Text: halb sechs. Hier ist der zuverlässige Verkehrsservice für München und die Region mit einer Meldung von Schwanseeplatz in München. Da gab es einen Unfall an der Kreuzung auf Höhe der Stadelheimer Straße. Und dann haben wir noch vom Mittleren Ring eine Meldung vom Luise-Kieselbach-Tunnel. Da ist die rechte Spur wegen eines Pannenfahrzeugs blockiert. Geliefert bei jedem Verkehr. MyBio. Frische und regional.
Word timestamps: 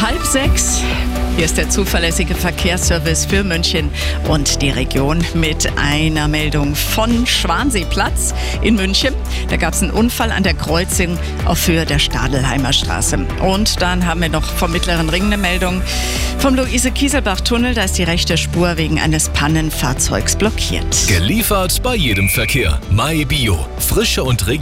halb 0.00 0.24
sechs. 0.24 0.80
Hier 1.36 1.44
ist 1.44 1.56
der 1.56 1.70
zuverlässige 1.70 2.34
Verkehrsservice 2.34 3.24
für 3.24 3.44
München 3.44 3.90
und 4.28 4.60
die 4.62 4.70
Region 4.70 5.24
mit 5.34 5.70
einer 5.76 6.28
Meldung 6.28 6.74
von 6.74 7.26
Schwanseeplatz 7.26 8.34
in 8.62 8.76
München. 8.76 9.14
Da 9.48 9.56
gab 9.56 9.74
es 9.74 9.82
einen 9.82 9.90
Unfall 9.90 10.32
an 10.32 10.42
der 10.42 10.54
Kreuzung 10.54 11.18
auf 11.46 11.66
Höhe 11.66 11.86
der 11.86 11.98
Stadelheimer 11.98 12.72
Straße. 12.72 13.26
Und 13.42 13.80
dann 13.80 14.06
haben 14.06 14.20
wir 14.20 14.28
noch 14.28 14.44
vom 14.44 14.72
Mittleren 14.72 15.08
Ring 15.08 15.24
eine 15.24 15.38
Meldung 15.38 15.82
vom 16.38 16.54
Luise-Kieselbach-Tunnel. 16.54 17.74
Da 17.74 17.84
ist 17.84 17.96
die 17.96 18.04
rechte 18.04 18.36
Spur 18.36 18.76
wegen 18.76 19.00
eines 19.00 19.28
Pannenfahrzeugs 19.30 20.36
blockiert. 20.36 21.06
Geliefert 21.08 21.82
bei 21.82 21.94
jedem 21.94 22.28
Verkehr. 22.28 22.80
MyBio. 22.90 23.66
Frische 23.78 24.24
und 24.24 24.46
regional. 24.46 24.60